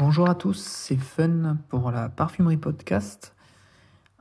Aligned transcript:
Bonjour 0.00 0.30
à 0.30 0.34
tous, 0.34 0.56
c'est 0.56 0.96
Fun 0.96 1.58
pour 1.68 1.90
la 1.90 2.08
Parfumerie 2.08 2.56
Podcast. 2.56 3.34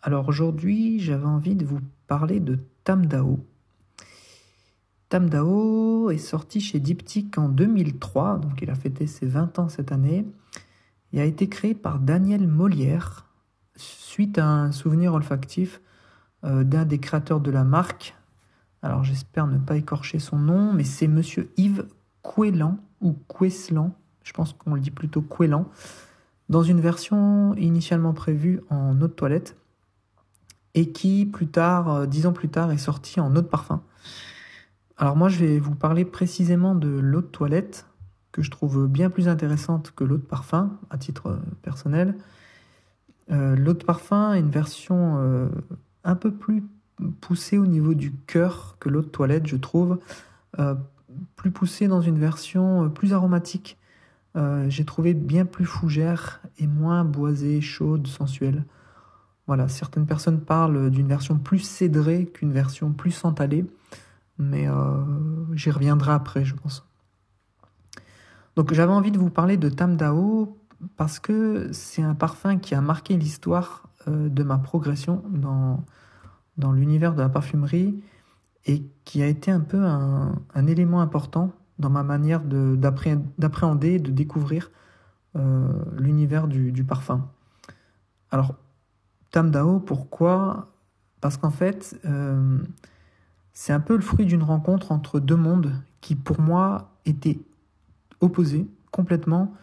Alors 0.01 0.27
aujourd'hui, 0.27 0.99
j'avais 0.99 1.23
envie 1.23 1.55
de 1.55 1.65
vous 1.65 1.79
parler 2.05 2.41
de 2.41 2.59
Tamdao. 2.83 3.39
Tamdao 5.07 6.09
est 6.09 6.17
sorti 6.17 6.59
chez 6.59 6.81
Diptyque 6.81 7.37
en 7.37 7.47
2003, 7.47 8.39
donc 8.39 8.61
il 8.61 8.69
a 8.69 8.75
fêté 8.75 9.07
ses 9.07 9.25
20 9.25 9.57
ans 9.57 9.69
cette 9.69 9.93
année, 9.93 10.25
et 11.13 11.21
a 11.21 11.23
été 11.23 11.47
créé 11.47 11.73
par 11.75 11.99
Daniel 11.99 12.45
Molière 12.45 13.29
suite 13.77 14.37
à 14.37 14.47
un 14.47 14.73
souvenir 14.73 15.13
olfactif 15.13 15.79
euh, 16.43 16.65
d'un 16.65 16.83
des 16.83 16.99
créateurs 16.99 17.39
de 17.39 17.51
la 17.51 17.63
marque. 17.63 18.17
Alors 18.81 19.05
j'espère 19.05 19.47
ne 19.47 19.57
pas 19.57 19.77
écorcher 19.77 20.19
son 20.19 20.39
nom, 20.39 20.73
mais 20.73 20.83
c'est 20.83 21.07
monsieur 21.07 21.53
Yves 21.55 21.87
Couelan 22.21 22.79
ou 22.99 23.13
Queslan 23.29 23.95
je 24.23 24.33
pense 24.33 24.53
qu'on 24.53 24.75
le 24.75 24.81
dit 24.81 24.91
plutôt 24.91 25.21
Quelan, 25.21 25.65
dans 26.49 26.63
une 26.63 26.81
version 26.81 27.55
initialement 27.55 28.13
prévue 28.13 28.61
en 28.69 28.99
eau 29.01 29.07
de 29.07 29.13
toilette 29.13 29.55
et 30.75 30.91
qui 30.91 31.25
plus 31.25 31.47
tard, 31.47 31.89
euh, 31.89 32.05
dix 32.05 32.25
ans 32.25 32.33
plus 32.33 32.49
tard, 32.49 32.71
est 32.71 32.77
sortie 32.77 33.19
en 33.19 33.35
eau 33.35 33.41
de 33.41 33.47
parfum. 33.47 33.81
Alors 34.97 35.15
moi 35.15 35.29
je 35.29 35.39
vais 35.39 35.59
vous 35.59 35.75
parler 35.75 36.05
précisément 36.05 36.75
de 36.75 36.89
l'eau 36.89 37.21
de 37.21 37.27
toilette 37.27 37.85
que 38.31 38.41
je 38.41 38.51
trouve 38.51 38.87
bien 38.87 39.09
plus 39.09 39.27
intéressante 39.27 39.93
que 39.95 40.03
l'eau 40.03 40.17
de 40.17 40.23
parfum 40.23 40.77
à 40.89 40.97
titre 40.97 41.27
euh, 41.27 41.37
personnel. 41.61 42.15
Euh, 43.31 43.55
l'eau 43.55 43.73
de 43.73 43.83
parfum 43.83 44.33
est 44.33 44.39
une 44.39 44.49
version 44.49 45.49
un 46.03 46.15
peu 46.15 46.31
plus 46.31 46.63
poussée 47.21 47.57
au 47.57 47.67
niveau 47.67 47.93
du 47.93 48.11
cœur 48.11 48.75
que 48.79 48.89
l'eau 48.89 49.01
de 49.01 49.07
toilette, 49.07 49.45
je 49.45 49.55
trouve, 49.55 49.99
plus 51.35 51.51
poussée 51.51 51.87
dans 51.87 52.01
une 52.01 52.17
version 52.17 52.89
plus 52.89 53.13
aromatique 53.13 53.78
euh, 54.35 54.69
j'ai 54.69 54.85
trouvé 54.85 55.13
bien 55.13 55.45
plus 55.45 55.65
fougère 55.65 56.41
et 56.57 56.67
moins 56.67 57.03
boisée, 57.03 57.61
chaude, 57.61 58.07
sensuelle. 58.07 58.65
Voilà, 59.47 59.67
certaines 59.67 60.05
personnes 60.05 60.41
parlent 60.41 60.91
d'une 60.91 61.07
version 61.07 61.37
plus 61.39 61.59
cédrée 61.59 62.27
qu'une 62.27 62.53
version 62.53 62.93
plus 62.93 63.11
santalée, 63.11 63.65
mais 64.37 64.67
euh, 64.67 65.03
j'y 65.53 65.71
reviendrai 65.71 66.11
après, 66.11 66.45
je 66.45 66.53
pense. 66.55 66.85
Donc 68.55 68.73
j'avais 68.73 68.93
envie 68.93 69.11
de 69.11 69.17
vous 69.17 69.31
parler 69.31 69.57
de 69.57 69.69
Tam 69.69 69.95
Dao 69.97 70.57
parce 70.95 71.19
que 71.19 71.69
c'est 71.73 72.03
un 72.03 72.13
parfum 72.13 72.57
qui 72.57 72.75
a 72.75 72.81
marqué 72.81 73.17
l'histoire 73.17 73.89
euh, 74.07 74.29
de 74.29 74.43
ma 74.43 74.59
progression 74.59 75.23
dans, 75.29 75.83
dans 76.57 76.71
l'univers 76.71 77.15
de 77.15 77.21
la 77.21 77.29
parfumerie 77.29 78.03
et 78.65 78.83
qui 79.05 79.23
a 79.23 79.27
été 79.27 79.49
un 79.49 79.61
peu 79.61 79.83
un 79.83 80.67
élément 80.67 81.01
important 81.01 81.53
dans 81.79 81.89
ma 81.89 82.03
manière 82.03 82.41
d'appréhender, 82.41 83.99
de, 83.99 84.11
découvrir 84.11 84.69
euh, 85.35 85.67
l'univers 85.97 86.47
du, 86.47 86.83
parfum. 86.83 87.27
Alors, 88.31 88.55
Tam 89.31 89.49
Dao, 89.49 89.79
pourquoi? 89.79 90.67
Parce 91.21 91.37
qu'en 91.37 91.51
fait, 91.51 91.99
euh, 92.05 92.59
c'est 93.53 93.73
un 93.73 93.79
peu 93.79 93.95
le 93.95 94.01
fruit 94.01 94.25
d'une 94.25 94.43
rencontre 94.43 94.91
entre 94.91 95.19
deux 95.19 95.35
mondes 95.37 95.73
qui, 96.01 96.15
pour 96.15 96.41
moi, 96.41 96.91
étaient 97.05 97.39
opposés 98.21 98.67
complètement 98.91 99.53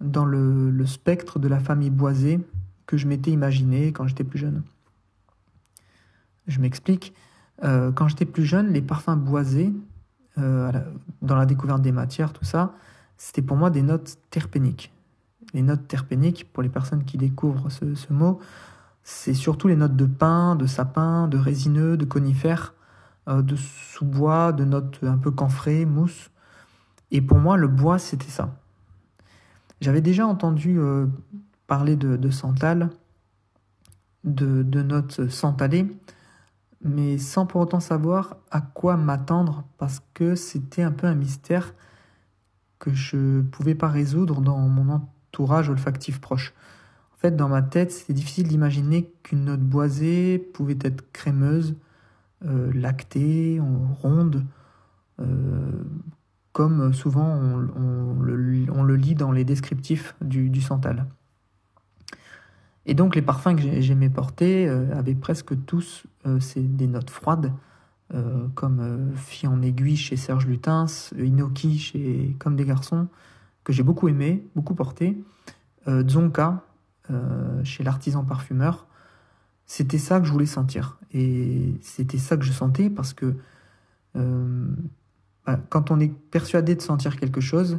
dans 0.00 0.24
le, 0.24 0.86
spectre 0.86 1.38
de 1.38 1.48
la 1.48 1.58
famille 1.58 1.90
boisée 1.90 2.40
que 2.86 2.96
je 2.96 3.06
m'étais 3.06 3.32
imaginé 3.32 3.92
quand 3.92 4.06
j'étais 4.06 4.24
plus 4.24 4.38
jeune. 4.38 4.62
Je 6.46 6.60
m'explique. 6.60 7.12
Euh, 7.64 7.90
quand 7.90 8.06
j'étais 8.06 8.24
plus 8.24 8.44
jeune, 8.44 8.72
les 8.72 8.80
parfums 8.80 9.16
boisés, 9.16 9.72
euh, 10.38 10.72
dans 11.22 11.36
la 11.36 11.46
découverte 11.46 11.82
des 11.82 11.92
matières, 11.92 12.32
tout 12.32 12.44
ça, 12.44 12.74
c'était 13.16 13.42
pour 13.42 13.56
moi 13.56 13.70
des 13.70 13.82
notes 13.82 14.18
terpéniques. 14.30 14.92
Les 15.54 15.62
notes 15.62 15.88
terpéniques, 15.88 16.52
pour 16.52 16.62
les 16.62 16.68
personnes 16.68 17.04
qui 17.04 17.16
découvrent 17.18 17.70
ce, 17.70 18.12
mot, 18.12 18.38
c'est 19.02 19.34
surtout 19.34 19.68
les 19.68 19.76
notes 19.76 19.96
de 19.96 20.06
pin, 20.06 20.56
de 20.56 20.66
sapin, 20.66 21.28
de 21.28 21.38
résineux, 21.38 21.96
de 21.96 22.04
conifères, 22.04 22.74
euh, 23.28 23.42
de 23.42 23.56
sous-bois, 23.56 24.52
de 24.52 24.64
notes 24.64 25.00
un 25.02 25.18
peu 25.18 25.30
camphrées, 25.30 25.84
mousse. 25.84 26.30
Et 27.10 27.20
pour 27.22 27.38
moi, 27.38 27.56
le 27.56 27.68
bois, 27.68 27.98
c'était 27.98 28.30
ça. 28.30 28.54
J'avais 29.80 30.00
déjà 30.02 30.26
entendu 30.26 30.78
euh, 30.78 31.06
parler 31.66 31.96
de, 31.96 32.30
santal, 32.30 32.90
de, 34.24 34.62
de 34.62 34.82
notes 34.82 35.28
santalées, 35.28 35.86
mais 36.82 37.18
sans 37.18 37.46
pour 37.46 37.60
autant 37.60 37.80
savoir 37.80 38.36
à 38.50 38.60
quoi 38.60 38.96
m'attendre 38.96 39.64
parce 39.78 40.00
que 40.14 40.34
c'était 40.34 40.82
un 40.82 40.92
peu 40.92 41.06
un 41.06 41.14
mystère 41.14 41.74
que 42.78 42.92
je 42.92 43.16
ne 43.16 43.42
pouvais 43.42 43.74
pas 43.74 43.88
résoudre 43.88 44.40
dans 44.40 44.58
mon 44.58 44.88
entourage 44.92 45.68
olfactif 45.68 46.20
proche. 46.20 46.54
En 47.14 47.16
fait, 47.16 47.34
dans 47.34 47.48
ma 47.48 47.62
tête, 47.62 47.90
c'était 47.90 48.12
difficile 48.12 48.46
d'imaginer 48.46 49.10
qu'une 49.24 49.46
note 49.46 49.60
boisée 49.60 50.38
pouvait 50.38 50.78
être 50.82 51.10
crémeuse, 51.12 51.74
euh, 52.44 52.70
lactée, 52.72 53.60
ronde, 54.00 54.44
euh, 55.20 55.72
comme 56.52 56.92
souvent 56.92 57.26
on, 57.26 58.20
le, 58.22 58.96
lit 58.96 59.14
dans 59.16 59.32
les 59.32 59.44
descriptifs 59.44 60.14
du, 60.20 60.48
du. 60.48 60.62
Et 62.88 62.94
donc 62.94 63.14
les 63.14 63.22
parfums 63.22 63.54
que 63.54 63.80
j'aimais 63.82 64.08
porter 64.08 64.66
euh, 64.66 64.98
avaient 64.98 65.14
presque 65.14 65.52
tous 65.66 66.04
euh, 66.26 66.40
des 66.56 66.86
notes 66.86 67.10
froides, 67.10 67.52
euh, 68.14 68.48
comme 68.54 69.12
Fille 69.14 69.46
en 69.46 69.60
aiguille 69.60 69.98
chez 69.98 70.16
Serge 70.16 70.46
Lutens, 70.46 71.12
Inoki 71.18 71.78
chez 71.78 72.34
Comme 72.38 72.56
des 72.56 72.64
garçons, 72.64 73.08
que 73.62 73.74
j'ai 73.74 73.82
beaucoup 73.82 74.08
aimé, 74.08 74.48
beaucoup 74.56 74.74
porté, 74.74 75.22
Zonka 75.86 76.64
chez 77.64 77.82
l'artisan 77.82 78.24
parfumeur. 78.24 78.86
C'était 79.66 79.98
ça 79.98 80.20
que 80.20 80.26
je 80.26 80.32
voulais 80.32 80.46
sentir. 80.46 80.98
Et 81.12 81.74
c'était 81.82 82.18
ça 82.18 82.36
que 82.36 82.44
je 82.44 82.52
sentais 82.52 82.90
parce 82.90 83.14
que 83.14 83.34
bah, 84.14 85.60
quand 85.70 85.90
on 85.90 86.00
est 86.00 86.12
persuadé 86.30 86.74
de 86.74 86.82
sentir 86.82 87.16
quelque 87.16 87.40
chose, 87.40 87.78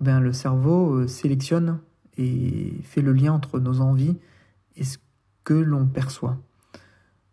eh 0.00 0.04
ben, 0.04 0.20
le 0.20 0.32
cerveau 0.32 1.06
sélectionne 1.06 1.78
et 2.18 2.74
fait 2.82 3.00
le 3.00 3.12
lien 3.12 3.32
entre 3.32 3.60
nos 3.60 3.80
envies 3.80 4.16
et 4.76 4.84
ce 4.84 4.98
que 5.44 5.54
l'on 5.54 5.86
perçoit. 5.86 6.36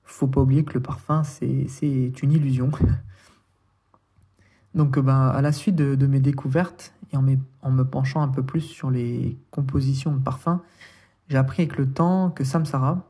Faut 0.04 0.28
pas 0.28 0.42
oublier 0.42 0.64
que 0.64 0.76
le 0.76 0.80
parfum, 0.82 1.24
c'est 1.24 2.14
une 2.22 2.32
illusion. 2.32 2.72
Donc, 4.76 5.00
ben, 5.00 5.28
à 5.28 5.42
la 5.42 5.52
suite 5.52 5.76
de, 5.76 6.08
mes 6.08 6.20
découvertes 6.20 6.94
et 7.12 7.18
en, 7.18 7.72
me 7.72 7.84
penchant 7.84 8.22
un 8.22 8.28
peu 8.28 8.44
plus 8.44 8.62
sur 8.62 8.92
les 8.92 9.38
compositions 9.52 10.14
de 10.14 10.22
parfums, 10.22 10.60
j'ai 11.28 11.38
appris 11.38 11.64
avec 11.64 11.78
le 11.78 11.90
temps 11.90 12.30
que 12.30 12.44
Samsara, 12.44 13.04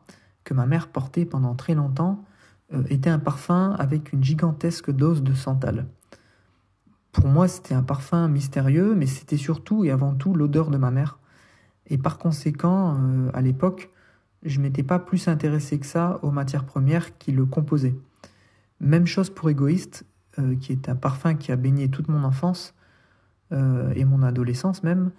que 0.44 0.53
ma 0.53 0.66
mère 0.66 0.88
portait 0.88 1.25
pendant 1.25 1.53
très 1.56 1.75
longtemps, 1.75 2.24
euh, 2.74 2.84
était 2.90 3.09
un 3.09 3.19
parfum 3.19 3.75
avec 3.78 4.13
une 4.13 4.24
gigantesque 4.24 4.92
dose 4.92 5.22
de 5.22 5.34
santal. 5.34 5.86
Pour 7.12 7.28
moi, 7.28 7.47
c'était 7.47 7.75
un 7.75 7.84
parfum 7.84 8.28
mystérieux, 8.28 8.96
mais 8.96 9.06
c'était 9.06 9.38
surtout 9.38 9.84
et 9.84 9.92
avant 9.92 10.13
tout 10.13 10.34
l'odeur 10.34 10.69
de 10.69 10.78
ma 10.78 10.92
mère. 10.92 11.19
Et 11.88 11.97
par 11.97 12.18
conséquent, 12.18 12.96
euh, 12.97 13.29
à 13.34 13.41
l'époque, 13.41 13.91
je 14.44 14.59
m'étais 14.59 14.84
pas 14.84 15.00
plus 15.00 15.28
intéressé 15.28 15.79
que 15.79 15.85
ça 15.85 16.19
aux 16.22 16.31
matières 16.31 16.66
premières 16.66 17.18
qui 17.18 17.31
le 17.31 17.46
composaient. 17.46 17.96
Même 18.79 19.07
chose 19.07 19.29
pour 19.29 19.50
Égoïste, 19.50 20.06
euh, 20.40 20.56
qui 20.56 20.72
est 20.72 20.90
un 20.90 20.95
parfum 20.95 21.35
qui 21.35 21.51
a 21.51 21.56
baigné 21.56 21.90
toute 21.90 22.07
mon 22.07 22.24
enfance 22.24 22.74
euh, 23.51 23.94
et 23.95 24.06
mon 24.06 24.22
adolescence 24.24 24.84
même, 24.84 25.12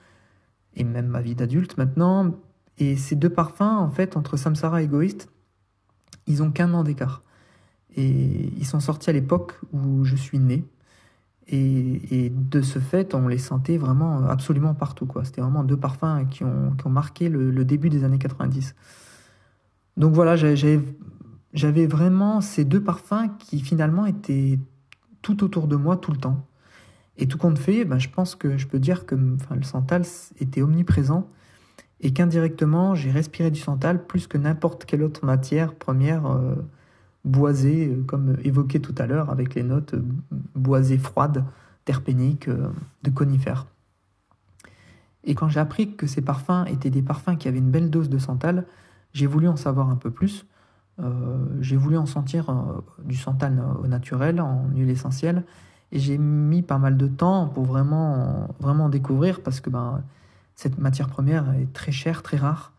et 0.74 0.84
même 0.84 1.06
ma 1.06 1.22
vie 1.22 1.34
d'adulte 1.34 1.78
maintenant. 1.78 2.34
Et 2.78 2.96
ces 2.96 3.16
deux 3.16 3.30
parfums, 3.30 3.62
en 3.62 3.90
fait, 3.90 4.16
entre 4.16 4.36
Samsara 4.36 4.82
et 4.82 4.84
Égoïste, 4.84 5.30
ils 6.26 6.42
ont 6.42 6.50
qu'un 6.50 6.74
an 6.74 6.82
d'écart. 6.82 7.22
Et 7.94 8.52
ils 8.58 8.66
sont 8.66 8.80
sortis 8.80 9.08
à 9.08 9.12
l'époque 9.12 9.54
où 9.72 10.04
je 10.04 10.16
suis 10.16 10.38
né. 10.38 10.64
Et, 11.48 12.32
de 12.34 12.60
ce 12.60 12.80
fait, 12.80 13.14
on 13.14 13.28
les 13.28 13.38
sentait 13.38 13.76
vraiment 13.76 14.26
absolument 14.26 14.74
partout. 14.74 15.08
C'était 15.22 15.40
vraiment 15.40 15.62
deux 15.62 15.76
parfums 15.76 16.26
qui 16.30 16.42
ont, 16.44 16.74
marqué 16.86 17.28
le, 17.28 17.64
début 17.64 17.88
des 17.88 18.04
années 18.04 18.18
90. 18.18 18.74
Donc 19.96 20.12
voilà, 20.12 20.34
j'avais 20.36 21.86
vraiment 21.86 22.40
ces 22.40 22.64
deux 22.64 22.82
parfums 22.82 23.30
qui 23.38 23.60
finalement 23.60 24.06
étaient 24.06 24.58
tout 25.22 25.44
autour 25.44 25.68
de 25.68 25.76
moi 25.76 25.96
tout 25.96 26.10
le 26.12 26.18
temps. 26.18 26.46
Et 27.18 27.26
tout 27.28 27.38
compte 27.38 27.58
fait, 27.58 27.84
ben, 27.84 27.98
je 27.98 28.08
pense 28.08 28.34
que 28.34 28.58
je 28.58 28.66
peux 28.66 28.78
dire 28.78 29.06
que 29.06 29.14
le 29.14 29.62
santal 29.62 30.02
était 30.38 30.62
omniprésent 30.62 31.28
et 32.00 32.12
qu'indirectement, 32.12 32.94
j'ai 32.94 33.10
respiré 33.10 33.50
du 33.50 33.60
santal 33.60 34.04
plus 34.06 34.26
que 34.26 34.36
n'importe 34.36 34.84
quelle 34.84 35.02
autre 35.02 35.24
matière 35.24 35.74
première 35.74 36.26
euh, 36.26 36.56
boisée, 37.26 37.88
euh, 37.88 38.02
comme 38.04 38.36
évoqué 38.44 38.80
tout 38.80 38.94
à 38.96 39.06
l'heure, 39.06 39.30
avec 39.30 39.54
les 39.54 39.62
notes 39.62 39.94
euh, 39.94 40.02
boisées 40.54 40.96
froides, 40.96 41.44
terpéniques, 41.84 42.48
euh, 42.48 42.68
de 43.02 43.10
conifères. 43.10 43.66
Et 45.24 45.34
quand 45.34 45.48
j'ai 45.48 45.60
appris 45.60 45.96
que 45.96 46.06
ces 46.06 46.22
parfums 46.22 46.64
étaient 46.68 46.90
des 46.90 47.02
parfums 47.02 47.36
qui 47.36 47.48
avaient 47.48 47.58
une 47.58 47.70
belle 47.70 47.90
dose 47.90 48.08
de 48.08 48.18
santal, 48.18 48.64
j'ai 49.12 49.26
voulu 49.26 49.48
en 49.48 49.56
savoir 49.56 49.90
un 49.90 49.96
peu 49.96 50.10
plus. 50.10 50.46
j'ai 51.60 51.76
voulu 51.76 51.96
en 51.96 52.06
sentir 52.06 52.54
du 53.04 53.16
santal 53.16 53.60
au 53.82 53.88
naturel, 53.88 54.40
en 54.40 54.68
huile 54.72 54.88
essentielle. 54.88 55.42
Et 55.90 55.98
j'ai 55.98 56.16
mis 56.16 56.62
pas 56.62 56.78
mal 56.78 56.96
de 56.96 57.08
temps 57.08 57.48
pour 57.48 57.64
vraiment, 57.64 58.54
vraiment 58.60 58.88
découvrir 58.88 59.42
parce 59.42 59.60
que 59.60 59.68
ben, 59.68 60.04
cette 60.54 60.78
matière 60.78 61.08
première 61.08 61.52
est 61.54 61.72
très 61.72 61.92
chère, 61.92 62.22
très 62.22 62.36
rare, 62.36 62.72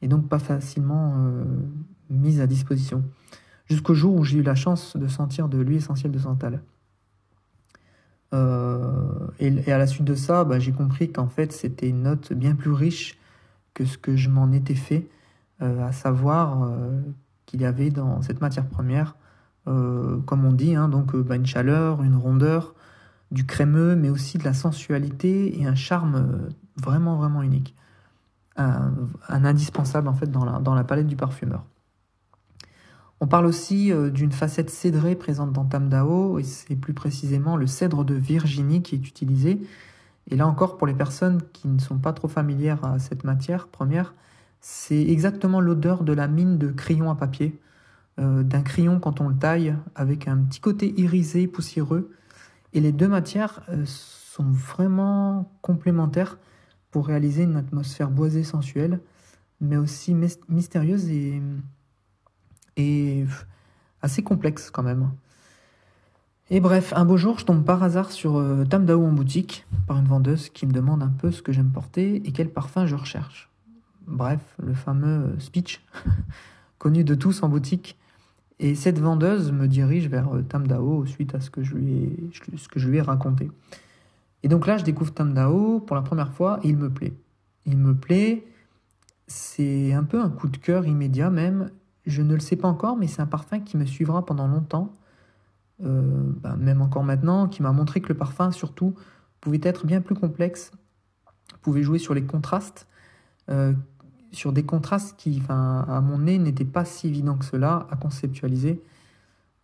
et 0.00 0.08
donc 0.08 0.28
pas 0.28 0.38
facilement 0.38 1.14
mise 2.08 2.40
à 2.40 2.46
disposition. 2.46 3.04
Jusqu'au 3.72 3.94
jour 3.94 4.14
où 4.14 4.22
j'ai 4.22 4.38
eu 4.38 4.42
la 4.42 4.54
chance 4.54 4.96
de 4.98 5.08
sentir 5.08 5.48
de 5.48 5.58
l'huile 5.58 5.78
essentielle 5.78 6.12
de 6.12 6.18
santal. 6.18 6.60
Euh, 8.34 9.28
et, 9.40 9.72
à 9.72 9.78
la 9.78 9.86
suite 9.86 10.04
de 10.04 10.14
ça, 10.14 10.44
bah, 10.44 10.58
j'ai 10.58 10.72
compris 10.72 11.10
qu'en 11.10 11.26
fait 11.26 11.52
c'était 11.52 11.88
une 11.88 12.02
note 12.02 12.34
bien 12.34 12.54
plus 12.54 12.72
riche 12.72 13.18
que 13.72 13.86
ce 13.86 13.96
que 13.96 14.14
je 14.14 14.28
m'en 14.28 14.52
étais 14.52 14.74
fait, 14.74 15.08
euh, 15.62 15.86
à 15.86 15.92
savoir 15.92 16.70
qu'il 17.46 17.62
y 17.62 17.64
avait 17.64 17.88
dans 17.88 18.20
cette 18.20 18.42
matière 18.42 18.66
première, 18.66 19.16
comme 19.64 20.44
on 20.44 20.52
dit, 20.52 20.74
hein, 20.74 20.88
donc 20.88 21.16
bah, 21.16 21.36
une 21.36 21.46
chaleur, 21.46 22.02
une 22.02 22.16
rondeur, 22.16 22.74
du 23.30 23.46
crémeux, 23.46 23.96
mais 23.96 24.10
aussi 24.10 24.36
de 24.36 24.44
la 24.44 24.52
sensualité 24.52 25.58
et 25.58 25.66
un 25.66 25.74
charme 25.74 26.48
vraiment 26.76 27.16
vraiment 27.16 27.42
unique 27.42 27.74
un, 28.56 29.44
indispensable 29.44 30.08
en 30.08 30.14
fait 30.14 30.30
dans 30.30 30.74
la 30.74 30.84
palette 30.84 31.06
du 31.06 31.16
parfumeur. 31.16 31.64
On 33.22 33.28
parle 33.28 33.46
aussi 33.46 33.92
euh, 33.92 34.10
d'une 34.10 34.32
facette 34.32 34.68
cédrée 34.68 35.14
présente 35.14 35.52
dans 35.52 35.64
Tamdao, 35.64 36.40
et 36.40 36.42
c'est 36.42 36.74
plus 36.74 36.92
précisément 36.92 37.56
le 37.56 37.68
cèdre 37.68 38.04
de 38.04 38.14
Virginie 38.14 38.82
qui 38.82 38.96
est 38.96 39.06
utilisé. 39.06 39.60
Et 40.28 40.34
là 40.34 40.44
encore, 40.48 40.76
pour 40.76 40.88
les 40.88 40.92
personnes 40.92 41.40
qui 41.52 41.68
ne 41.68 41.78
sont 41.78 41.98
pas 41.98 42.12
trop 42.12 42.26
familières 42.26 42.84
à 42.84 42.98
cette 42.98 43.22
matière 43.22 43.68
première, 43.68 44.12
c'est 44.60 45.00
exactement 45.00 45.60
l'odeur 45.60 46.02
de 46.02 46.12
la 46.12 46.26
mine 46.26 46.58
de 46.58 46.72
crayon 46.72 47.12
à 47.12 47.14
papier, 47.14 47.60
euh, 48.18 48.42
d'un 48.42 48.62
crayon 48.62 48.98
quand 48.98 49.20
on 49.20 49.28
le 49.28 49.36
taille, 49.36 49.76
avec 49.94 50.26
un 50.26 50.38
petit 50.38 50.58
côté 50.58 50.92
irisé, 51.00 51.46
poussiéreux. 51.46 52.10
Et 52.72 52.80
les 52.80 52.90
deux 52.90 53.06
matières 53.06 53.62
euh, 53.68 53.84
sont 53.86 54.50
vraiment 54.50 55.48
complémentaires 55.60 56.38
pour 56.90 57.06
réaliser 57.06 57.44
une 57.44 57.54
atmosphère 57.54 58.10
boisée 58.10 58.42
sensuelle, 58.42 58.98
mais 59.60 59.76
aussi 59.76 60.12
mystérieuse 60.48 61.08
et, 61.08 61.40
et 62.76 63.24
assez 64.02 64.22
complexe 64.22 64.70
quand 64.70 64.82
même. 64.82 65.10
Et 66.50 66.60
bref, 66.60 66.92
un 66.94 67.04
beau 67.04 67.16
jour, 67.16 67.38
je 67.38 67.46
tombe 67.46 67.64
par 67.64 67.82
hasard 67.82 68.12
sur 68.12 68.36
euh, 68.36 68.64
Tamdao 68.64 69.02
en 69.04 69.12
boutique, 69.12 69.64
par 69.86 69.98
une 69.98 70.04
vendeuse 70.04 70.50
qui 70.50 70.66
me 70.66 70.72
demande 70.72 71.02
un 71.02 71.08
peu 71.08 71.30
ce 71.30 71.40
que 71.40 71.50
j'aime 71.50 71.70
porter 71.70 72.16
et 72.16 72.32
quel 72.32 72.50
parfum 72.50 72.84
je 72.84 72.94
recherche. 72.94 73.48
Bref, 74.06 74.40
le 74.62 74.74
fameux 74.74 75.06
euh, 75.28 75.38
speech, 75.38 75.82
connu 76.78 77.04
de 77.04 77.14
tous 77.14 77.42
en 77.42 77.48
boutique. 77.48 77.96
Et 78.58 78.74
cette 78.74 78.98
vendeuse 78.98 79.50
me 79.50 79.66
dirige 79.66 80.08
vers 80.08 80.34
euh, 80.36 80.42
Tamdao 80.42 81.06
suite 81.06 81.34
à 81.34 81.40
ce 81.40 81.48
que 81.48 81.62
je 81.62 81.74
lui 81.74 81.92
ai, 81.94 82.30
ce 82.58 82.68
que 82.68 82.78
je 82.78 82.88
lui 82.88 82.98
ai 82.98 83.02
raconté. 83.02 83.50
Et 84.42 84.48
donc 84.48 84.66
là, 84.66 84.76
je 84.76 84.84
découvre 84.84 85.14
Tamdao 85.14 85.80
pour 85.80 85.96
la 85.96 86.02
première 86.02 86.32
fois 86.32 86.60
et 86.62 86.68
il 86.68 86.76
me 86.76 86.90
plaît. 86.90 87.14
Il 87.64 87.78
me 87.78 87.94
plaît, 87.94 88.44
c'est 89.26 89.92
un 89.94 90.04
peu 90.04 90.20
un 90.20 90.28
coup 90.28 90.48
de 90.48 90.58
cœur 90.58 90.86
immédiat 90.86 91.30
même. 91.30 91.70
Je 92.06 92.22
ne 92.22 92.34
le 92.34 92.40
sais 92.40 92.56
pas 92.56 92.68
encore, 92.68 92.96
mais 92.96 93.06
c'est 93.06 93.22
un 93.22 93.26
parfum 93.26 93.60
qui 93.60 93.76
me 93.76 93.86
suivra 93.86 94.24
pendant 94.26 94.48
longtemps, 94.48 94.92
euh, 95.84 96.32
bah, 96.40 96.56
même 96.56 96.82
encore 96.82 97.04
maintenant, 97.04 97.48
qui 97.48 97.62
m'a 97.62 97.72
montré 97.72 98.00
que 98.00 98.08
le 98.08 98.16
parfum, 98.16 98.50
surtout, 98.50 98.94
pouvait 99.40 99.60
être 99.62 99.86
bien 99.86 100.00
plus 100.00 100.14
complexe, 100.14 100.72
pouvait 101.60 101.82
jouer 101.82 101.98
sur 101.98 102.14
les 102.14 102.24
contrastes, 102.24 102.88
euh, 103.50 103.72
sur 104.32 104.52
des 104.52 104.64
contrastes 104.64 105.16
qui, 105.16 105.42
à 105.48 106.00
mon 106.00 106.18
nez, 106.18 106.38
n'étaient 106.38 106.64
pas 106.64 106.84
si 106.84 107.08
évidents 107.08 107.36
que 107.36 107.44
cela 107.44 107.86
à 107.90 107.96
conceptualiser, 107.96 108.82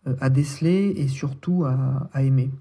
euh, 0.07 0.15
à 0.21 0.29
déceler 0.29 0.93
et 0.95 1.07
surtout 1.07 1.65
à 1.65 2.23
aimer. 2.23 2.51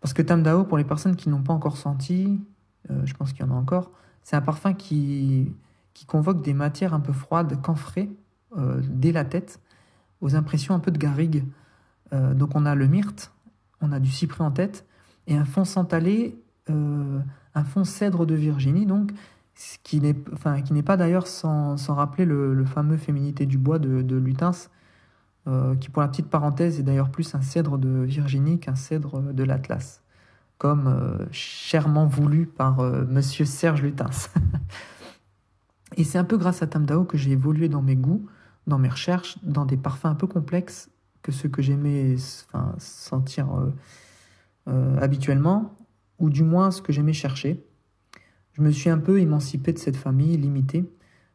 Parce 0.00 0.12
que 0.12 0.22
Tamdao, 0.22 0.64
pour 0.64 0.78
les 0.78 0.84
personnes 0.84 1.16
qui 1.16 1.28
n'ont 1.28 1.42
pas 1.42 1.52
encore 1.52 1.76
senti, 1.76 2.40
je 3.04 3.14
pense 3.14 3.32
qu'il 3.32 3.44
y 3.44 3.48
en 3.48 3.52
a 3.52 3.56
encore, 3.56 3.90
c'est 4.22 4.36
un 4.36 4.40
parfum 4.40 4.72
qui, 4.72 5.52
qui 5.94 6.06
convoque 6.06 6.42
des 6.42 6.54
matières 6.54 6.94
un 6.94 7.00
peu 7.00 7.12
froides, 7.12 7.60
camphrées, 7.62 8.10
euh, 8.56 8.80
dès 8.88 9.12
la 9.12 9.24
tête, 9.24 9.60
aux 10.20 10.34
impressions 10.34 10.74
un 10.74 10.80
peu 10.80 10.90
de 10.90 10.98
garrigue. 10.98 11.44
Euh, 12.12 12.34
donc 12.34 12.50
on 12.54 12.66
a 12.66 12.74
le 12.74 12.86
myrte, 12.86 13.32
on 13.80 13.92
a 13.92 14.00
du 14.00 14.10
cyprès 14.10 14.44
en 14.44 14.50
tête, 14.50 14.86
et 15.26 15.36
un 15.36 15.44
fond 15.44 15.64
santalé, 15.64 16.38
un 16.68 17.64
fond 17.64 17.82
cèdre 17.82 18.26
de 18.26 18.34
Virginie, 18.34 18.86
donc, 18.86 19.10
qui 19.82 20.00
n'est 20.00 20.16
enfin, 20.32 20.60
pas 20.84 20.96
d'ailleurs 20.96 21.26
sans, 21.26 21.76
sans, 21.76 21.94
rappeler 21.94 22.24
le, 22.24 22.64
fameux 22.64 22.96
Féminité 22.96 23.44
du 23.44 23.58
bois 23.58 23.78
de, 23.78 24.02
de 24.02 24.16
Lutens, 24.16 24.70
euh, 25.48 25.74
qui 25.76 25.88
pour 25.88 26.02
la 26.02 26.08
petite 26.08 26.28
parenthèse 26.28 26.78
est 26.78 26.82
d'ailleurs 26.82 27.10
plus 27.10 27.34
un 27.34 27.40
cèdre 27.40 27.78
de 27.78 27.88
Virginie 27.88 28.60
qu'un 28.60 28.74
cèdre 28.74 29.32
de 29.32 29.42
l'Atlas, 29.42 30.02
comme 30.58 30.86
euh, 30.86 31.26
chèrement 31.32 32.06
voulu 32.06 32.46
par 32.46 32.80
euh, 32.80 33.04
Monsieur 33.08 33.46
Serge 33.46 33.82
Lutens. 33.82 34.30
Et 35.96 36.04
c'est 36.04 36.18
un 36.18 36.24
peu 36.24 36.36
grâce 36.36 36.62
à 36.62 36.66
Tamdao 36.66 37.04
que 37.04 37.16
j'ai 37.16 37.32
évolué 37.32 37.68
dans 37.68 37.82
mes 37.82 37.96
goûts, 37.96 38.26
dans 38.66 38.78
mes 38.78 38.88
recherches, 38.88 39.38
dans 39.42 39.64
des 39.64 39.76
parfums 39.76 40.06
un 40.06 40.14
peu 40.14 40.26
complexes 40.26 40.90
que 41.22 41.32
ceux 41.32 41.48
que 41.48 41.62
j'aimais 41.62 42.16
sentir 42.78 43.48
habituellement, 45.00 45.74
ou 46.18 46.30
du 46.30 46.42
moins 46.42 46.70
ce 46.70 46.82
que 46.82 46.92
j'aimais 46.92 47.12
chercher. 47.12 47.64
Je 48.52 48.62
me 48.62 48.70
suis 48.70 48.90
un 48.90 48.98
peu 48.98 49.20
émancipé 49.20 49.72
de 49.72 49.78
cette 49.78 49.96
famille 49.96 50.36
limitée 50.36 50.84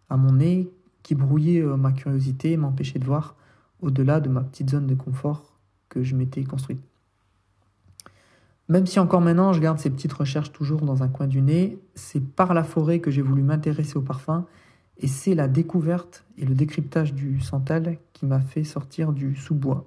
à 0.09 0.17
mon 0.17 0.33
nez 0.33 0.71
qui 1.03 1.15
brouillait 1.15 1.61
ma 1.61 1.91
curiosité 1.91 2.51
et 2.51 2.57
m'empêchait 2.57 2.99
de 2.99 3.05
voir 3.05 3.35
au-delà 3.81 4.19
de 4.19 4.29
ma 4.29 4.41
petite 4.41 4.69
zone 4.69 4.87
de 4.87 4.95
confort 4.95 5.57
que 5.89 6.03
je 6.03 6.15
m'étais 6.15 6.43
construite. 6.43 6.81
Même 8.69 8.87
si 8.87 8.99
encore 8.99 9.21
maintenant 9.21 9.53
je 9.53 9.61
garde 9.61 9.77
ces 9.77 9.91
petites 9.91 10.13
recherches 10.13 10.51
toujours 10.51 10.81
dans 10.81 11.03
un 11.03 11.07
coin 11.07 11.27
du 11.27 11.41
nez, 11.41 11.79
c'est 11.93 12.23
par 12.23 12.53
la 12.55 12.63
forêt 12.63 12.99
que 12.99 13.11
j'ai 13.11 13.21
voulu 13.21 13.43
m'intéresser 13.43 13.97
au 13.97 14.01
parfum 14.01 14.47
et 14.97 15.07
c'est 15.07 15.35
la 15.35 15.47
découverte 15.47 16.23
et 16.37 16.45
le 16.45 16.55
décryptage 16.55 17.13
du 17.13 17.39
santal 17.41 17.97
qui 18.13 18.25
m'a 18.25 18.39
fait 18.39 18.63
sortir 18.63 19.11
du 19.11 19.35
sous-bois. 19.35 19.85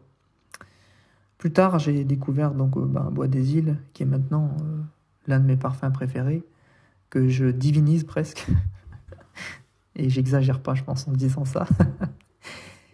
Plus 1.38 1.52
tard, 1.52 1.78
j'ai 1.78 2.04
découvert 2.04 2.52
donc 2.52 2.76
euh, 2.76 2.84
ben, 2.84 3.10
Bois 3.10 3.28
des 3.28 3.56
îles, 3.56 3.76
qui 3.92 4.02
est 4.02 4.06
maintenant 4.06 4.56
euh, 4.60 4.80
l'un 5.26 5.38
de 5.40 5.46
mes 5.46 5.56
parfums 5.56 5.92
préférés, 5.92 6.42
que 7.10 7.28
je 7.28 7.46
divinise 7.46 8.04
presque. 8.04 8.46
et 9.96 10.10
j'exagère 10.10 10.60
pas, 10.60 10.74
je 10.74 10.82
pense, 10.82 11.06
en 11.06 11.12
disant 11.12 11.44
ça. 11.44 11.66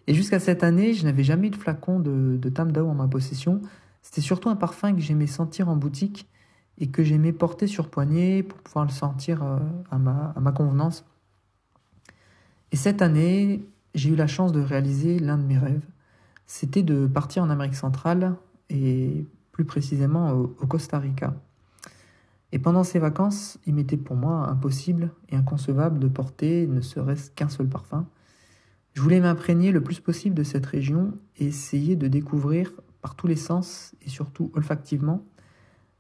Et 0.06 0.12
jusqu'à 0.12 0.38
cette 0.38 0.62
année, 0.62 0.92
je 0.92 1.04
n'avais 1.04 1.24
jamais 1.24 1.46
eu 1.46 1.50
de 1.50 1.56
flacon 1.56 1.98
de, 1.98 2.36
de 2.36 2.48
Tamdao 2.50 2.86
en 2.86 2.94
ma 2.94 3.08
possession. 3.08 3.62
C'était 4.02 4.20
surtout 4.20 4.50
un 4.50 4.56
parfum 4.56 4.92
que 4.92 5.00
j'aimais 5.00 5.26
sentir 5.26 5.70
en 5.70 5.76
boutique 5.76 6.28
et 6.76 6.88
que 6.88 7.02
j'aimais 7.02 7.32
porter 7.32 7.66
sur 7.66 7.88
poignet 7.88 8.42
pour 8.42 8.58
pouvoir 8.58 8.84
le 8.84 8.90
sentir 8.90 9.42
euh, 9.42 9.58
à 9.90 9.96
ma, 9.96 10.34
à 10.36 10.40
ma 10.40 10.52
convenance. 10.52 11.06
Et 12.74 12.76
cette 12.76 13.02
année, 13.02 13.64
j'ai 13.94 14.10
eu 14.10 14.16
la 14.16 14.26
chance 14.26 14.50
de 14.50 14.58
réaliser 14.58 15.20
l'un 15.20 15.38
de 15.38 15.44
mes 15.44 15.56
rêves. 15.56 15.86
C'était 16.44 16.82
de 16.82 17.06
partir 17.06 17.44
en 17.44 17.50
Amérique 17.50 17.76
centrale 17.76 18.34
et 18.68 19.28
plus 19.52 19.64
précisément 19.64 20.32
au, 20.32 20.56
au 20.60 20.66
Costa 20.66 20.98
Rica. 20.98 21.36
Et 22.50 22.58
pendant 22.58 22.82
ces 22.82 22.98
vacances, 22.98 23.58
il 23.64 23.74
m'était 23.74 23.96
pour 23.96 24.16
moi 24.16 24.48
impossible 24.48 25.12
et 25.28 25.36
inconcevable 25.36 26.00
de 26.00 26.08
porter 26.08 26.66
ne 26.66 26.80
serait-ce 26.80 27.30
qu'un 27.30 27.48
seul 27.48 27.68
parfum. 27.68 28.08
Je 28.94 29.00
voulais 29.00 29.20
m'imprégner 29.20 29.70
le 29.70 29.80
plus 29.80 30.00
possible 30.00 30.34
de 30.34 30.42
cette 30.42 30.66
région 30.66 31.12
et 31.36 31.46
essayer 31.46 31.94
de 31.94 32.08
découvrir 32.08 32.72
par 33.02 33.14
tous 33.14 33.28
les 33.28 33.36
sens 33.36 33.94
et 34.04 34.08
surtout 34.08 34.50
olfactivement 34.52 35.22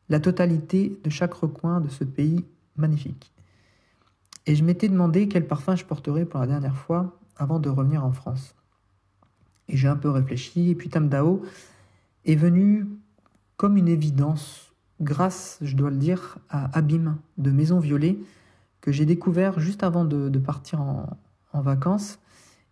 la 0.08 0.18
totalité 0.18 0.98
de 1.04 1.08
chaque 1.08 1.34
recoin 1.34 1.80
de 1.80 1.88
ce 1.88 2.02
pays 2.02 2.44
magnifique. 2.76 3.33
Et 4.46 4.54
je 4.54 4.64
m'étais 4.64 4.88
demandé 4.88 5.28
quel 5.28 5.46
parfum 5.46 5.76
je 5.76 5.84
porterais 5.84 6.24
pour 6.24 6.40
la 6.40 6.46
dernière 6.46 6.76
fois 6.76 7.18
avant 7.36 7.58
de 7.58 7.68
revenir 7.68 8.04
en 8.04 8.12
France. 8.12 8.54
Et 9.68 9.76
j'ai 9.76 9.88
un 9.88 9.96
peu 9.96 10.10
réfléchi, 10.10 10.70
et 10.70 10.74
puis 10.74 10.90
Tamdao 10.90 11.42
est 12.26 12.36
venu 12.36 12.86
comme 13.56 13.76
une 13.76 13.88
évidence, 13.88 14.72
grâce, 15.00 15.58
je 15.62 15.76
dois 15.76 15.90
le 15.90 15.96
dire, 15.96 16.38
à 16.50 16.76
Abîme 16.76 17.16
de 17.38 17.50
Maison 17.50 17.78
Violet, 17.78 18.18
que 18.80 18.92
j'ai 18.92 19.06
découvert 19.06 19.60
juste 19.60 19.82
avant 19.82 20.04
de, 20.04 20.38
partir 20.38 20.80
en, 20.80 21.18
vacances 21.54 22.18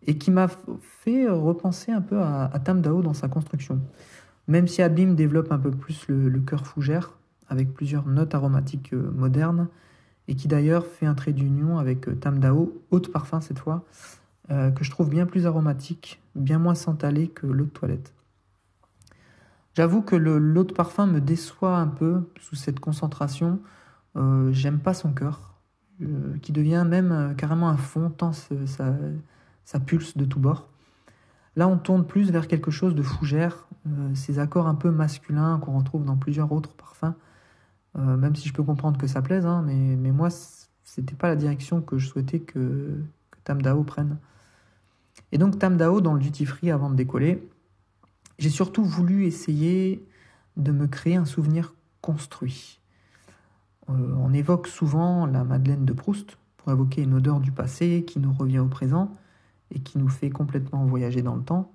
et 0.08 0.18
qui 0.18 0.32
m'a 0.32 0.48
fait 0.80 1.28
repenser 1.28 1.92
un 1.92 2.00
peu 2.00 2.20
à, 2.20 2.46
à 2.46 2.58
Tamdao 2.58 3.00
dans 3.00 3.14
sa 3.14 3.28
construction. 3.28 3.80
Même 4.48 4.66
si 4.66 4.82
Abim 4.82 5.14
développe 5.14 5.52
un 5.52 5.58
peu 5.58 5.70
plus 5.70 6.06
le, 6.08 6.40
cœur 6.40 6.66
fougère, 6.66 7.12
avec 7.48 7.72
plusieurs 7.72 8.06
notes 8.06 8.34
aromatiques 8.34 8.92
euh, 8.92 9.10
modernes, 9.12 9.68
et 10.28 10.34
qui 10.34 10.48
d'ailleurs 10.48 10.86
fait 10.86 11.06
un 11.06 11.14
trait 11.14 11.32
d'union 11.32 11.78
avec 11.78 12.08
euh, 12.08 12.14
Tamdao, 12.14 12.82
haute 12.90 13.12
parfum 13.12 13.40
cette 13.40 13.58
fois, 13.58 13.84
euh, 14.50 14.70
que 14.70 14.84
je 14.84 14.90
trouve 14.90 15.08
bien 15.08 15.26
plus 15.26 15.46
aromatique, 15.46 16.20
bien 16.34 16.58
moins 16.58 16.74
santalé 16.74 17.28
que 17.28 17.46
l'eau 17.46 17.64
de 17.64 17.70
toilette. 17.70 18.12
J'avoue 19.74 20.02
que 20.02 20.16
l'eau 20.16 20.64
de 20.64 20.72
parfum 20.72 21.06
me 21.06 21.20
déçoit 21.20 21.78
un 21.78 21.86
peu 21.86 22.28
sous 22.38 22.56
cette 22.56 22.78
concentration. 22.78 23.58
J'aime 24.50 24.80
pas 24.80 24.92
son 24.92 25.14
cœur, 25.14 25.54
qui 26.42 26.52
devient 26.52 26.84
même 26.86 27.34
carrément 27.38 27.70
un 27.70 27.78
fond, 27.78 28.10
tant 28.10 28.34
ça, 28.34 28.94
ça 29.64 29.80
pulse 29.80 30.14
de 30.18 30.26
tous 30.26 30.40
bords. 30.40 30.68
Là, 31.56 31.68
on 31.68 31.76
tourne 31.76 32.06
plus 32.06 32.30
vers 32.30 32.48
quelque 32.48 32.70
chose 32.70 32.94
de 32.94 33.02
fougère, 33.02 33.68
euh, 33.86 34.14
ces 34.14 34.38
accords 34.38 34.66
un 34.66 34.74
peu 34.74 34.90
masculins 34.90 35.58
qu'on 35.58 35.76
retrouve 35.78 36.04
dans 36.04 36.16
plusieurs 36.16 36.50
autres 36.52 36.72
parfums, 36.72 37.14
euh, 37.98 38.16
même 38.16 38.34
si 38.34 38.48
je 38.48 38.54
peux 38.54 38.62
comprendre 38.62 38.98
que 38.98 39.06
ça 39.06 39.22
plaise, 39.22 39.46
hein, 39.46 39.62
mais, 39.66 39.96
mais 39.96 40.12
moi, 40.12 40.28
c'était 40.84 41.14
pas 41.14 41.28
la 41.28 41.36
direction 41.36 41.80
que 41.80 41.98
je 41.98 42.08
souhaitais 42.08 42.40
que, 42.40 43.02
que 43.30 43.38
Tamdao 43.44 43.82
prenne. 43.84 44.18
Et 45.30 45.38
donc 45.38 45.58
Tamdao, 45.58 46.00
dans 46.00 46.14
le 46.14 46.20
duty 46.20 46.46
free 46.46 46.70
avant 46.70 46.90
de 46.90 46.94
décoller, 46.94 47.48
j'ai 48.38 48.50
surtout 48.50 48.84
voulu 48.84 49.26
essayer 49.26 50.06
de 50.56 50.72
me 50.72 50.86
créer 50.86 51.16
un 51.16 51.24
souvenir 51.24 51.74
construit. 52.00 52.80
Euh, 53.88 54.14
on 54.18 54.32
évoque 54.32 54.66
souvent 54.66 55.26
la 55.26 55.44
Madeleine 55.44 55.84
de 55.84 55.92
Proust 55.92 56.36
pour 56.56 56.72
évoquer 56.72 57.02
une 57.02 57.14
odeur 57.14 57.40
du 57.40 57.52
passé 57.52 58.04
qui 58.06 58.18
nous 58.18 58.32
revient 58.32 58.58
au 58.58 58.68
présent 58.68 59.12
et 59.70 59.80
qui 59.80 59.98
nous 59.98 60.08
fait 60.08 60.30
complètement 60.30 60.84
voyager 60.84 61.22
dans 61.22 61.34
le 61.34 61.42
temps. 61.42 61.72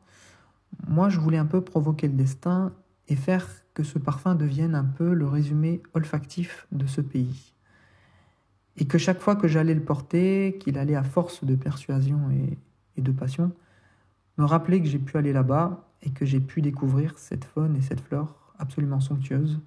Moi, 0.88 1.10
je 1.10 1.20
voulais 1.20 1.38
un 1.38 1.46
peu 1.46 1.62
provoquer 1.62 2.08
le 2.08 2.14
destin 2.14 2.74
et 3.08 3.16
faire 3.16 3.48
que 3.74 3.84
ce 3.84 4.00
parfum 4.00 4.36
devienne 4.36 4.76
un 4.76 4.84
peu 4.84 5.14
le 5.14 5.28
résumé 5.28 5.82
olfactif 5.94 6.68
de 6.72 6.88
ce 6.88 7.02
pays. 7.02 7.54
Et 8.78 8.86
que 8.86 8.98
chaque 8.98 9.20
fois 9.20 9.36
que 9.36 9.48
j'allais 9.48 9.74
le 9.74 9.84
porter, 9.84 10.58
qu'il 10.60 10.78
allait 10.78 10.96
à 10.96 11.04
force 11.04 11.44
de 11.44 11.56
persuasion 11.56 12.20
et, 12.32 13.02
de 13.02 13.12
passion, 13.12 13.52
me 14.38 14.46
rappeler 14.46 14.82
que 14.82 14.88
j'ai 14.88 15.00
pu 15.00 15.18
aller 15.18 15.34
là-bas 15.34 15.88
et 16.02 16.10
que 16.10 16.26
j'ai 16.26 16.40
pu 16.40 16.62
découvrir 16.62 17.18
cette 17.18 17.46
faune 17.46 17.76
et 17.76 17.82
cette 17.82 18.02
flore 18.02 18.54
absolument 18.58 19.00
somptueuse 19.00 19.60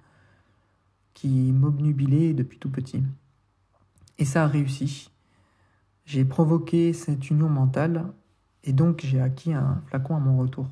qui 1.13 1.51
m'obnubilait 1.53 2.33
depuis 2.33 2.57
tout 2.57 2.69
petit. 2.69 3.03
Et 4.17 4.25
ça 4.25 4.43
a 4.43 4.47
réussi. 4.47 5.09
J'ai 6.05 6.25
provoqué 6.25 6.93
cette 6.93 7.29
union 7.29 7.47
mentale 7.47 8.05
et 8.63 8.73
donc 8.73 9.01
j'ai 9.03 9.21
acquis 9.21 9.53
un 9.53 9.81
flacon 9.87 10.15
à 10.15 10.19
mon 10.19 10.37
retour. 10.37 10.67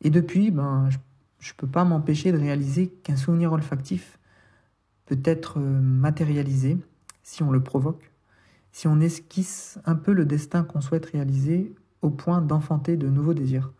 Et 0.00 0.10
depuis, 0.10 0.50
ben, 0.50 0.88
je 0.90 0.98
ne 1.40 1.56
peux 1.56 1.66
pas 1.66 1.84
m'empêcher 1.84 2.32
de 2.32 2.38
réaliser 2.38 2.88
qu'un 2.88 3.16
souvenir 3.16 3.52
olfactif 3.52 4.18
peut 5.06 5.20
être 5.24 5.58
euh, 5.58 5.80
matérialisé 5.80 6.76
si 7.22 7.42
on 7.42 7.50
le 7.50 7.62
provoque, 7.62 8.10
si 8.72 8.88
on 8.88 9.00
esquisse 9.00 9.78
un 9.84 9.94
peu 9.94 10.12
le 10.12 10.24
destin 10.24 10.64
qu'on 10.64 10.80
souhaite 10.80 11.06
réaliser 11.06 11.74
au 12.02 12.10
point 12.10 12.40
d'enfanter 12.40 12.96
de 12.96 13.08
nouveaux 13.08 13.34
désirs. 13.34 13.72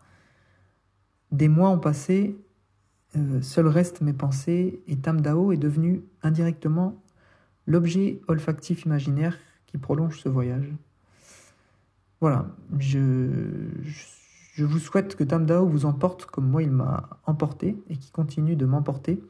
Des 1.31 1.49
mois 1.49 1.71
ont 1.71 1.79
passé, 1.79 2.37
euh, 3.17 3.41
seul 3.43 3.67
reste 3.67 4.01
mes 4.01 4.13
pensées, 4.13 4.81
et 4.87 4.97
Tamdao 4.97 5.53
est 5.53 5.59
devenu 5.59 6.03
indirectement 6.23 7.01
l'objet 7.67 8.21
olfactif 8.29 8.85
imaginaire 8.85 9.37
qui 9.67 9.79
prolonge 9.79 10.21
ce 10.21 10.29
voyage. 10.29 10.73
Voilà, 12.21 12.47
je, 12.79 13.29
je, 13.83 14.05
vous 14.65 14.79
souhaite 14.79 15.17
que 15.17 15.25
Tamdao 15.25 15.67
vous 15.67 15.87
emporte 15.87 16.27
comme 16.27 16.49
moi 16.49 16.63
il 16.63 16.71
m'a 16.71 17.09
emporté 17.27 17.77
et 17.89 17.97
qui 17.97 18.11
continue 18.11 18.57
de 18.57 18.67
m'emporter. 18.67 19.23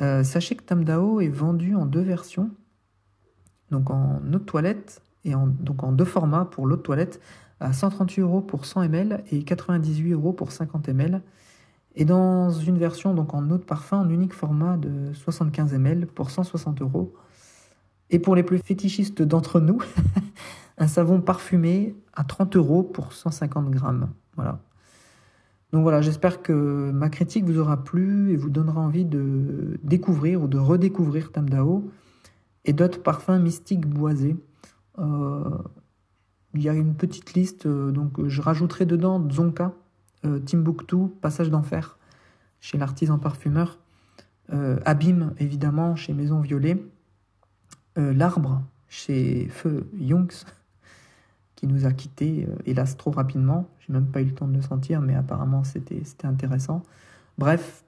Euh, 0.00 0.24
sachez 0.24 0.56
que 0.56 0.62
Tamdao 0.62 1.20
est 1.20 1.28
vendu 1.28 1.74
en 1.74 1.86
deux 1.86 2.00
versions, 2.00 2.50
donc 3.70 3.90
en 3.90 4.20
eau 4.26 4.30
de 4.30 4.38
toilette 4.38 5.02
et 5.24 5.34
en, 5.34 5.52
en 5.78 5.92
deux 5.92 6.04
formats 6.04 6.44
pour 6.46 6.66
l'eau 6.66 6.76
de 6.76 6.82
toilette 6.82 7.20
à 7.60 7.72
138 7.72 8.22
euros 8.22 8.40
pour 8.40 8.64
100 8.64 8.82
ml 8.82 9.22
et 9.30 9.44
98 9.44 10.12
euros 10.12 10.32
pour 10.32 10.52
50 10.52 10.88
ml. 10.88 11.22
Et 11.94 12.04
dans 12.04 12.50
une 12.50 12.78
version 12.78 13.14
donc 13.14 13.34
en 13.34 13.50
eau 13.50 13.58
de 13.58 13.62
parfum 13.62 13.98
en 13.98 14.08
unique 14.08 14.32
format 14.32 14.76
de 14.76 15.12
75 15.12 15.74
ml 15.74 16.06
pour 16.06 16.30
160 16.30 16.80
euros. 16.80 17.14
Et 18.12 18.18
pour 18.18 18.36
les 18.36 18.44
plus 18.44 18.58
fétichistes 18.58 19.22
d'entre 19.22 19.58
nous, 19.58 19.78
un 20.78 20.86
savon 20.86 21.20
parfumé 21.20 21.96
à 22.14 22.22
30 22.22 22.56
euros 22.56 22.82
pour 22.82 23.12
150 23.12 23.70
grammes. 23.70 24.10
Voilà. 24.36 24.60
Donc 25.72 25.82
voilà, 25.82 26.02
j'espère 26.02 26.42
que 26.42 26.90
ma 26.92 27.08
critique 27.08 27.44
vous 27.44 27.58
aura 27.58 27.82
plu 27.82 28.30
et 28.32 28.36
vous 28.36 28.50
donnera 28.50 28.80
envie 28.80 29.06
de 29.06 29.80
découvrir 29.82 30.42
ou 30.42 30.46
de 30.46 30.58
redécouvrir 30.58 31.32
Tamdao 31.32 31.90
et 32.66 32.74
d'autres 32.74 33.02
parfums 33.02 33.40
mystiques 33.40 33.86
boisés. 33.86 34.36
Euh, 34.98 35.48
il 36.54 36.62
y 36.62 36.68
a 36.68 36.74
une 36.74 36.94
petite 36.94 37.32
liste, 37.32 37.64
euh, 37.64 37.90
donc 37.90 38.26
je 38.28 38.42
rajouterai 38.42 38.84
dedans 38.84 39.26
Zonka, 39.30 39.72
euh, 40.26 40.38
Timbuktu, 40.38 41.08
Passage 41.20 41.50
d'Enfer, 41.50 41.98
chez 42.60 42.76
l'artisan 42.76 43.18
parfumeur, 43.18 43.78
euh, 44.52 44.78
Abîme, 44.84 45.32
évidemment, 45.38 45.96
chez 45.96 46.12
Maison 46.12 46.40
Violet, 46.40 46.84
L'Arbre, 47.96 48.62
chez 48.88 49.48
Feu 49.48 49.88
Youngs, 49.98 50.44
qui 51.56 51.66
nous 51.66 51.86
a 51.86 51.92
quittés, 51.92 52.46
hélas, 52.64 52.96
trop 52.96 53.10
rapidement. 53.10 53.68
J'ai 53.80 53.92
même 53.92 54.06
pas 54.06 54.20
eu 54.20 54.26
le 54.26 54.34
temps 54.34 54.48
de 54.48 54.54
le 54.54 54.62
sentir, 54.62 55.00
mais 55.00 55.14
apparemment 55.14 55.62
c'était 55.64 56.02
intéressant. 56.24 56.82
Bref, 57.38 57.84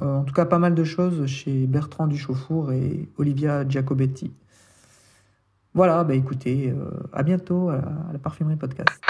en 0.00 0.22
tout 0.22 0.34
cas, 0.34 0.44
pas 0.44 0.58
mal 0.58 0.74
de 0.74 0.84
choses 0.84 1.26
chez 1.26 1.66
Bertrand 1.66 2.06
Duchaufour 2.06 2.72
et 2.72 3.08
Olivia 3.18 3.68
Giacobetti. 3.68 4.32
Voilà, 5.74 6.02
bah 6.02 6.14
écoutez, 6.14 6.70
euh, 6.70 6.90
à 7.12 7.22
bientôt 7.22 7.68
à 7.68 7.80
la 8.12 8.18
Parfumerie 8.18 8.56
Podcast. 8.56 9.00